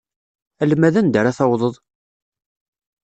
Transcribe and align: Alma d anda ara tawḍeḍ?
Alma 0.61 0.93
d 0.93 0.95
anda 0.99 1.17
ara 1.19 1.37
tawḍeḍ? 1.37 1.75